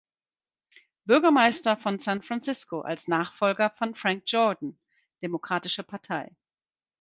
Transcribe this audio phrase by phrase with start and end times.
[1.05, 4.75] Bürgermeister von San Francisco als Nachfolger von Frank Jordan
[5.21, 6.35] (Demokratische Partei).